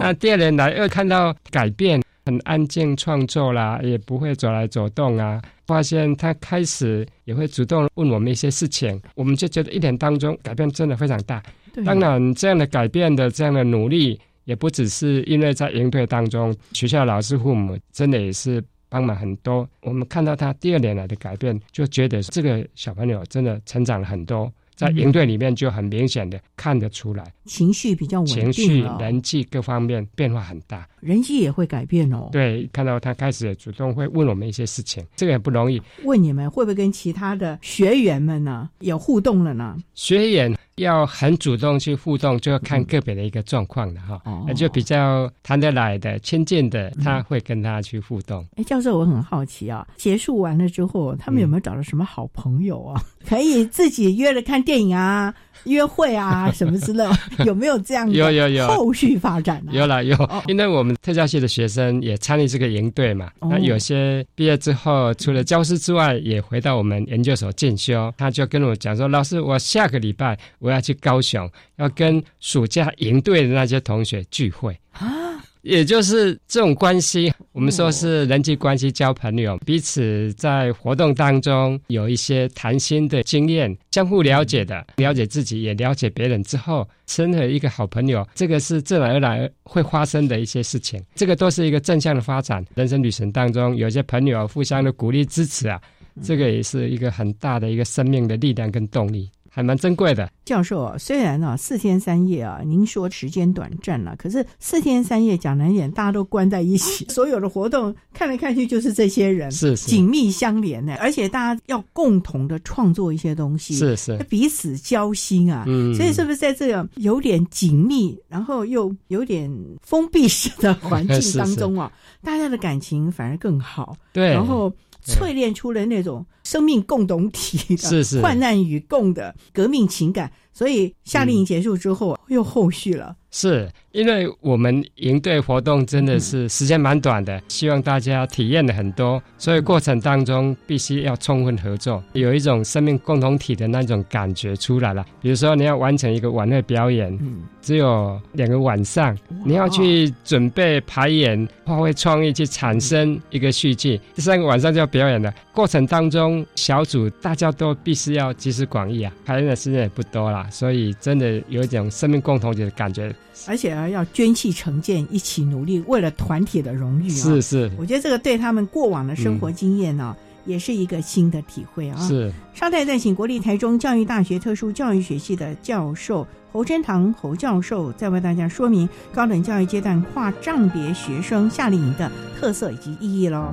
[0.00, 5.40] 那第二年来又看到改变，很安静创作啦，也不会走来走动啊。
[5.72, 11.42] 发现他开始也会主动问我们一些事情，我们就觉得一年当中改变真的非常大。
[11.84, 18.62] 当然，这样的改变的这样的努力，也不只是因为在营队当中，学校老师、父母真的也是。
[18.92, 24.52] 帮忙很多，我们看到他第二年来的改变，就觉得这个小朋友真的成长了很多。
[24.82, 32.28] 在营队里面就很明显的看得出来，情绪比较稳定，情绪、人际各方面变化很大，人际也会改变哦。
[32.32, 35.80] 对，看到他开始主动会问我们一些事情，这个也不容易。
[36.04, 39.76] 问你们会不会跟其他的学员们呢有互动了呢？
[39.94, 40.52] 学员。
[40.76, 44.20] 要很主动去互动，就要看个别的一个状况的哈。
[44.46, 48.46] 那就比较谈得来的、亲近的，他会跟他去互动。
[48.56, 53.02] 哎，教授，我很好奇啊，结束完了之后，他们有没有找到什么好朋友啊？
[53.28, 55.32] 可以自己约了看电影啊、
[55.64, 57.04] 约会啊 什么之类，
[57.44, 58.10] 有没有这样？
[58.10, 59.62] 有有有后续发展？
[59.70, 60.16] 有了有，
[60.48, 63.30] 因为我们特教系的学生也参与这个营队嘛。
[63.40, 68.12] 那有些毕业之后，除了教师之外，也回到我们研究所进修。
[68.16, 75.31] 他就跟我讲说：“老师，我下个礼拜。”我要去高雄，要跟暑假营队的那些同学聚会啊，
[75.62, 92.64] 也就是这种关系，我们说是人际关系交朋友，彼此在活动当中有一些谈心的经验，相互了解的，了解自己也了解别人之后，成为一个好朋友，这个是自然而然会发生的一些事情，这个都是一个正向的发展。
[92.74, 95.80] 人生旅程当中，有些朋友互相的鼓励支持啊，
[96.22, 99.30] 这个也是一个很大的一个生命的力量跟动力。
[99.54, 100.96] 还蛮珍贵的，教授。
[100.98, 115.64] 虽然呢四天三夜啊，您说时间短暂了，可是四天三夜讲难点，大家都关在一起， 所有的活动看来看去就是这些人，是紧密相连的，而且大家要共同的创作一些东西，是是彼此交心啊。
[115.66, 121.92] 嗯，所以是不是在这个有点紧密，然后又有点封闭式的环境 当中啊，
[122.22, 123.94] 大家的感情反而更好。
[124.14, 124.72] 对，然后。
[125.04, 133.16] 淬炼出了那种生命共同体的患难与共的革命情感，所以夏令营结束之后又后续了。
[133.34, 145.02] 是因为我们营队活动真的是时间蛮短的，希望大家体验的很多，所以过程当中必须要充分合作，有一种生命共同体的那种感觉出来了。
[145.22, 147.18] 比如说你要完成一个晚会表演，
[147.62, 155.32] 只有两个晚上，你要去准备排演，发挥创意去产生一个续集，第三个晚上就要表演了。
[155.54, 163.14] 过程当中小组大家都必须要集思广益啊，排练的时间也不多了，所以真的有一种生命共同体的感觉。
[163.46, 167.14] 而且啊，要捐弃成见，一起努力，为了团体的荣誉啊！
[167.14, 170.14] 是是，我觉得这个对他们过往的生活经验呢，
[170.44, 171.98] 也是一个新的体会啊！
[172.06, 172.32] 是。
[172.54, 183.52] 稍待再请国立台中教育大学特殊教育学系的教授侯真堂侯教授，再为大家说明高等教育阶段跨障别学生夏令营的特色以及意义喽。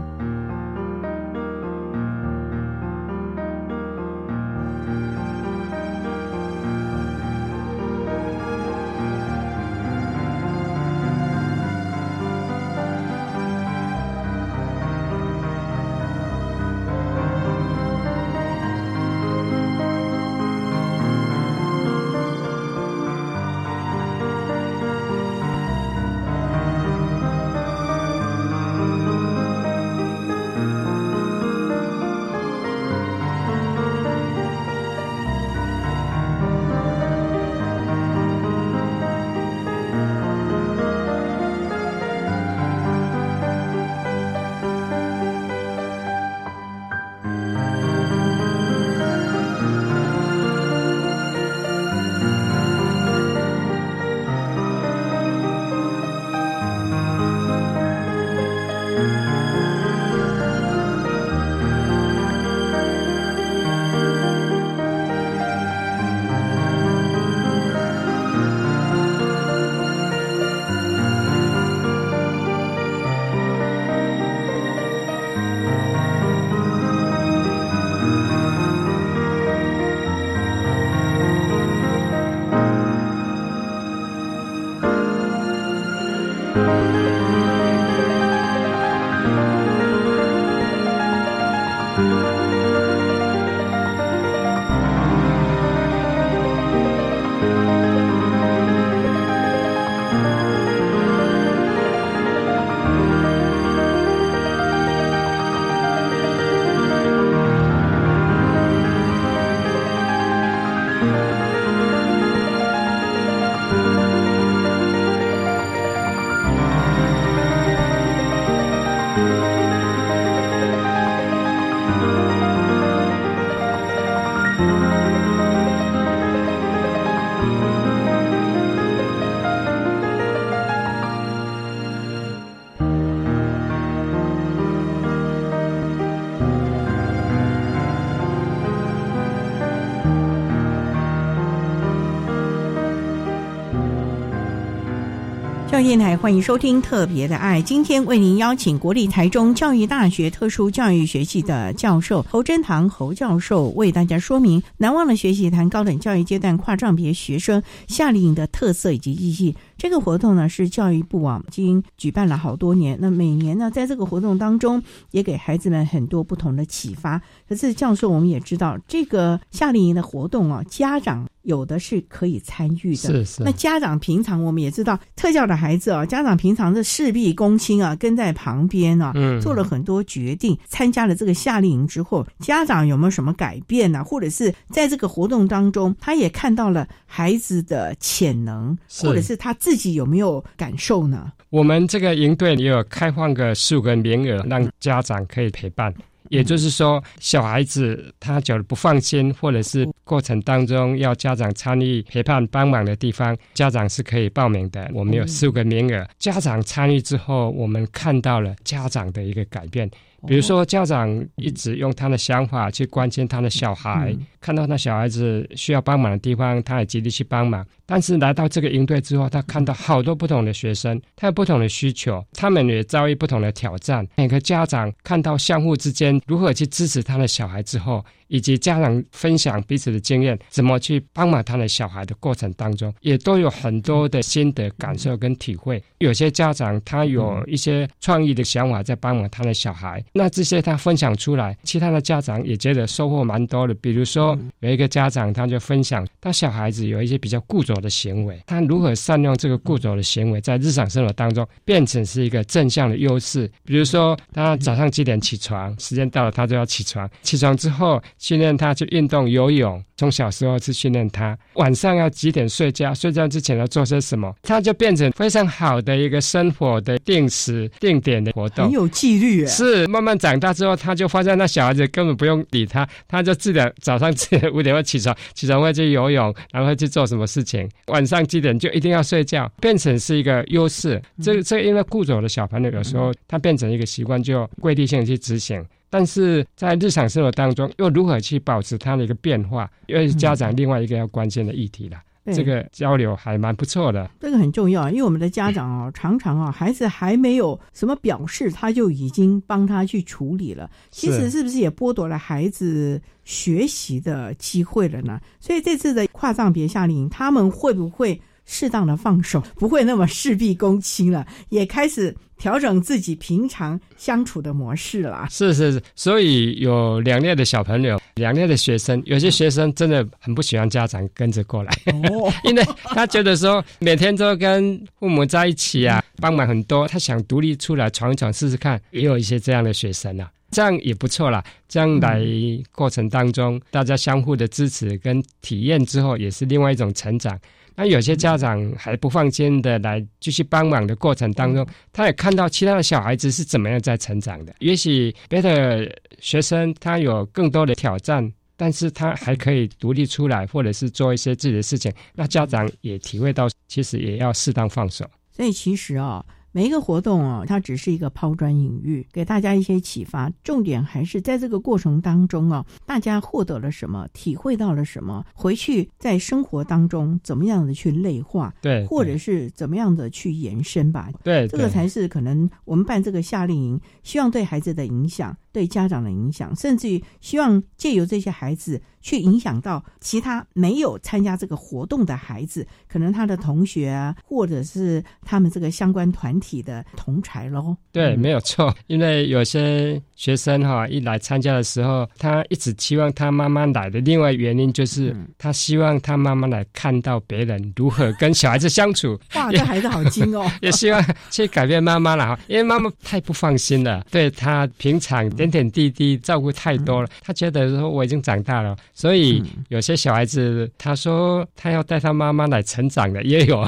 [145.83, 147.61] 电台，欢迎收听《特别的爱》。
[147.63, 159.55] 今天为您邀请国立台中教育大学特殊教育学系的教授侯真堂侯教授，为大家说明难忘的学习谈高等教育阶段跨障别学生夏令营的特色以及意义。
[159.77, 162.97] 这个活动呢是教育部啊，已经举办了好多年。
[162.99, 167.21] 那每年呢，在这个活动当中，也给孩子们很多不同的启发。
[167.47, 172.97] 可是教授，我们也知道，这个夏令营的活动啊，家长有的是可以参与的。
[172.97, 173.43] 是是。
[173.43, 180.57] 那家长平常我们也知道，特教的孩子啊，家长平常是事必躬亲啊，跟在旁边啊，做了很多决定。
[180.67, 184.03] 参加了这个夏令营之后，家长有没有什么改变呢？
[184.03, 191.31] 或者是在这个活动当中，他也看到了孩子的潜能，或者是他自己有没有感受呢？
[191.49, 195.93] 我们这个营队也有开放个十五个名额，让家长可以陪伴。
[196.29, 204.89] 也就是说，小孩子他觉得不放心，或者是过程当中要家长参与陪伴帮忙的地方，家长是可以报名的。
[204.93, 209.89] 我们有四五个名额，家长参与之后，我们看到了家长的一个改变。
[210.27, 217.65] 比如说，家长一直用他的想法去关心他的小孩，看到那小孩子需要帮忙的地方，他也极力去帮忙。
[217.85, 224.07] 但是来到这个营队之后，他看到好多不同的学生，他有不同的需求，他们也遭遇不同的挑战。
[224.17, 235.83] 每个家长看到相互之间如何去支持他的小孩之后，以及家长分享彼此的经验，怎么去帮忙他的小孩的过程当中，也都有很多的心得感受跟体会。
[235.97, 240.01] 有些家长他有一些创意的想法在帮忙他的小孩。
[240.13, 243.73] 那这些他分享出来，其他的家长也觉得收获蛮多的。
[243.73, 253.49] 比如说，有一个家长他就分享，他小孩子有一些比较固着的行为，他如何善用这个固着的行为，在日常生活当中变成是一个正向的优势。
[253.65, 259.83] 比如说，他早上几点起床，时间到了他就要起床，起床之后训练他去运动游泳。
[259.97, 269.45] 从小时候去训练他，晚上要几点睡觉，睡觉之前要做些什么，他就变成非常好的一个生活的定时定点的活动，很有纪律。
[269.45, 281.01] 是慢慢长大之后，他就发现那小孩子根本不用理他，他就自然早上自然五点会起床， 起床会去游泳，然后去做什么事情，晚上几点就一定要睡觉，变成是一个优势。
[281.21, 285.61] 这这因为固着的小朋友有时候他变成一个习惯，就规律性去执行。
[285.89, 291.97] 但是在日常生活当中，又如何去保持它的一个变化，又是家长另外一个要关心的议题了。
[292.31, 294.07] 这个交流还蛮不错的。
[294.19, 300.69] 这个很重要，因为我们的家长啊，常常啊，孩子还没有什么表示，他就已经帮他去处理了。
[300.91, 305.19] 其实是不是也剥夺了孩子学习的机会了呢？
[305.39, 312.15] 所以这次的跨藏别夏令营，他们会不会适当的放手，不会那么事必躬亲了，也开始。
[312.39, 315.27] 调整自己平常相处的模式啦。
[315.29, 318.99] 是是是，所以有两类的小朋友，两类的学生。
[319.05, 321.71] 有些学生真的很不喜欢家长跟着过来，
[322.45, 328.81] 因为他觉得说每天都跟父母在一起啊，帮忙很多，他想独立出来闯一闯试试看。
[328.91, 331.43] 也有一些这样的学生啊，这样也不错啦。
[331.67, 332.23] 将来
[332.71, 337.37] 过程当中，大家相互的支持跟体验之后，也是另外一种成长。
[337.79, 344.53] 那有些家长还不放心的来继续帮忙的过程当中，他也看到其他的小孩子是怎么样在成长的。
[344.59, 351.89] 也许别的学生他有更多的挑战，但是他还可以独立出来，或者是做一些自己的事情。
[352.15, 355.09] 那家长也体会到，其实也要适当放手。
[355.31, 356.25] 所以其实啊。
[356.59, 360.29] 每一个活动啊，它只是一个抛砖引玉，给大家一些启发。
[360.43, 371.09] 重点还是在这个过程当中啊，大家获得了什么，体会到了什么，回去在生活当中怎么样的去内化，对，或者是怎么样的去延伸吧。
[371.23, 378.81] 对，这个才是可能我们办这个夏令营，希望对孩子的影响，对家长的影响，甚至于希望借由这些孩子。
[379.01, 387.77] 去影响到其他没有参加这个活动的孩子，可能他的同学啊，或者是他们这个相关团体的同才喽。
[387.93, 388.75] 对，没有错。
[388.87, 394.01] 因为有些学生哈一来参加的时候，他一直期望他妈妈来的。
[394.01, 399.17] 另外原因就是他希望他妈妈来看到别人如何跟小孩子相处。
[399.35, 400.45] 哇，这孩子好精哦！
[400.61, 408.75] 也希望去改变妈妈了哈，因为妈妈太不放心了，对他平常点点滴滴照顾太多了，他觉得说我已经长大了。
[408.93, 413.61] 所以有些小孩子，他说他要带他妈妈来成长的也有。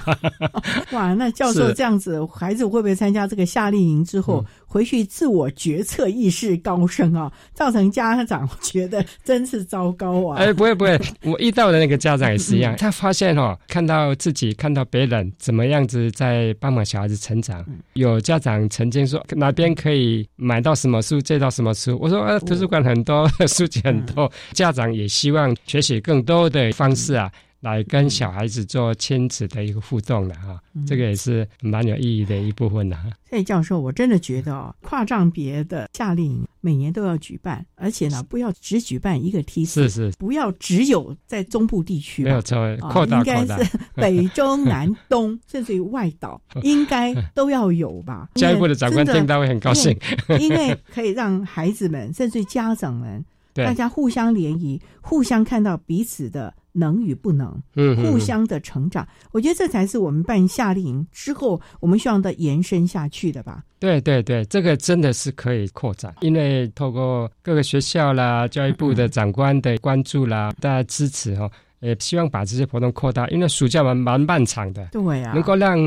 [0.92, 4.46] 哇，那教授这样子，孩子会不会参加这个夏令营之后？
[4.72, 10.38] 回去自我决策意识高升啊，造成家长觉得真是糟糕啊！
[10.38, 17.66] 哎，不会不会，我遇到的那个家长也是一样， 他发现哦，看到自己看到别人怎么样子在帮忙小孩子成长。
[17.94, 21.98] 有家长曾经说哪边可以买到什么书，借到什么书。
[22.02, 27.30] 我说呃，图书馆很多书籍很多，家长也希望学习更多的方式啊。
[27.62, 32.98] 来跟小孩子做亲子的一个互动的哈，这个也是蛮有意义的一部分的。
[33.30, 42.58] 所以教授，我真的觉得哦，跨障别的夏令营每年都要举办，而且呢，不要只举办一个梯次，是是，不要只有在中部地区，没有错，
[42.90, 48.28] 扩大应该是 北中南东，甚至于外岛，应该都要有吧？
[48.36, 49.98] 教育部的长官听到会很高兴，
[50.40, 53.24] 因为可以让孩子们，甚至家长们，
[53.54, 56.54] 大家互相联谊，互相看到彼此的。
[56.74, 63.62] 能与不能，嗯，互相的成长，我觉得这才是我们办夏令营之后，我们希望的延伸下去的吧。
[63.78, 71.52] 对对对，这个真的是可以扩展，因为透过各个学校啦、教育部的长官的关注啦、大家支持哈。
[71.82, 75.78] 也希望把这些活动扩大，因为暑假蛮蛮漫长的，对啊，能够让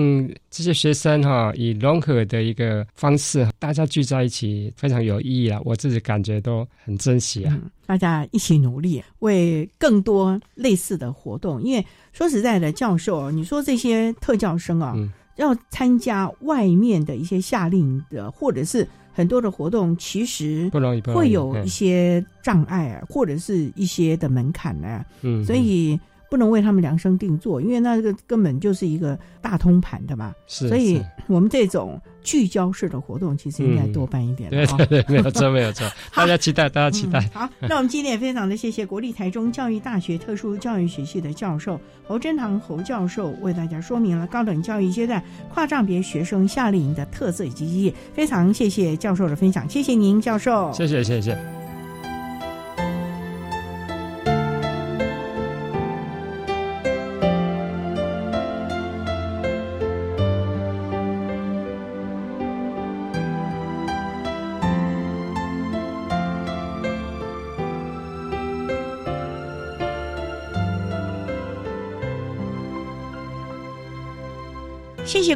[0.50, 5.60] 这些学生哈以融合的一个方式，大家聚在一起，非常有意义啊！
[5.64, 7.58] 我自己感觉都很珍惜啊。
[7.86, 11.62] 大家一起努力，为更多类似的活动。
[11.62, 14.96] 因为说实在的，教授，你说这些特教生啊，
[15.36, 18.86] 要参加外面的一些夏令的，或者是。
[19.14, 25.04] 很多的活动其实不容易，会有一些障碍啊，或者是一些的门槛呢。
[25.22, 25.98] 嗯，所以
[26.34, 30.34] 不能为他们量身定做，因为那个根本就是一个大通盘的嘛。
[30.48, 32.00] 是，所以我们这种。
[32.24, 34.48] 聚焦式的活动其实应该多办一点。
[34.48, 35.86] 对对对，没有错没有错。
[36.16, 37.20] 大家期待，大家期待。
[37.34, 45.22] 好， 那我们今天也非常的谢谢国立台中教育大学特殊教育学系的教授侯珍堂侯教授为大家说明了高等教育阶段
[45.52, 47.94] 跨障别学生夏令营的特色以及意义。
[48.14, 50.72] 非常谢谢教授的分享，谢谢您教授。
[50.72, 51.63] 谢谢谢谢。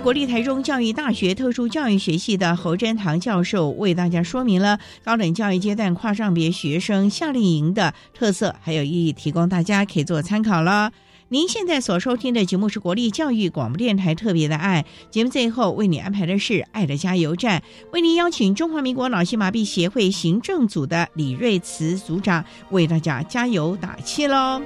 [0.01, 10.92] 国立台中教育大学特殊教育学系的侯真堂教授为大家说明了高等教育阶段跨上别学生夏令营的特色还有意义，提供大家可以做参考了。
[11.30, 24.62] 您现在所收听的节目是国立教育广播电台特别的爱节目，最后为你安排的是爱的加油站，为您邀请中华民国脑性麻痹协会行政组的李瑞慈组长为大家加油打气喽。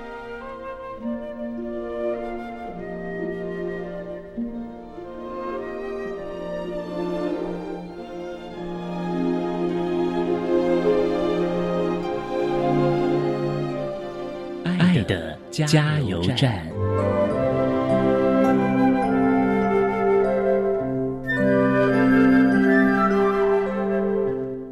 [15.52, 16.66] 加油站。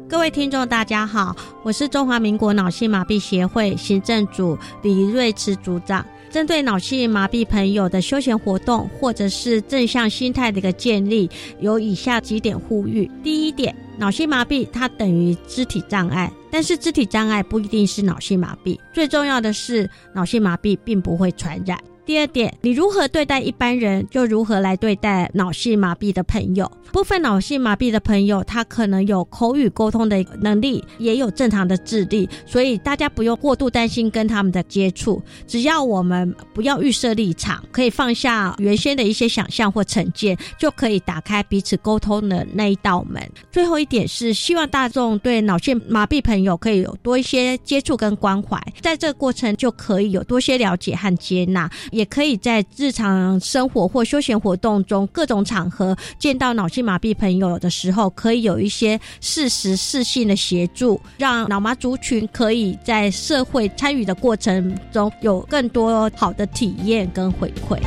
[0.09, 6.03] 各位听众，大家好，我是中华民国脑性麻痹协会行政组李瑞慈组长。
[6.31, 11.29] 针对脑性麻痹朋友的休闲活动，或者是正向心态的一个建立，
[11.59, 16.33] 有以下几点呼吁：第一点，脑性麻痹它等于肢体障碍。
[16.49, 21.79] 但是肢体障碍不一定是脑性麻痹，最重要的是脑性麻痹并不会传染。
[22.11, 26.69] 第二点，你如何对待一般人，就如何来对待脑性麻痹的朋友。
[26.91, 35.23] 部分脑性麻痹的朋友，他可能有口语沟通的能力，也有正常的智力，所以大家不用过度担心跟他们的接触。
[35.47, 43.25] 只要我们不要预设立场，可以放下原先的一些想象或成见，就可以打开彼此沟通的那一道门。
[43.49, 51.71] 最后一点是，希望大众对脑性麻痹朋友可以有多一些接触跟关怀，在这个过程就可以有多些了解和接纳。
[51.91, 67.79] 也也可以在日常生活或休闲活动中各种场合见到脑性麻痹朋友的时候，可以有一些适时适性的协助，让脑麻族群可以在社会参与的过程中有更多好的体验跟回馈。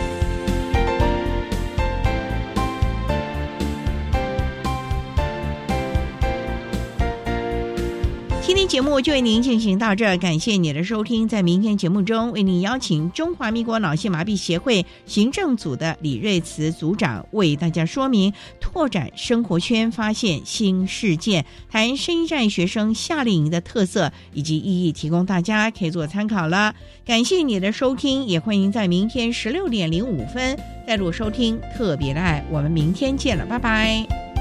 [8.54, 11.26] 今天节目就为您进行到这儿，感谢你的收听。
[11.26, 26.76] 在明天节目中，为您邀请中华民国脑性麻痹协会行政组的李瑞慈组长为大家说明拓展生活圈、发现新世界，谈声音站学生夏令营的特色以及意义，提供大家可以做参考了。
[27.04, 32.44] 感谢你的收听，也欢迎在明天十六点零五分再度收听特别的爱。
[32.52, 34.33] 我们明天见了，拜拜。